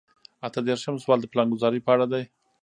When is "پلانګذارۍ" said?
1.33-1.79